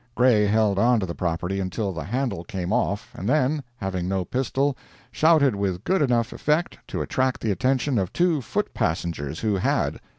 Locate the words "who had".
9.41-9.99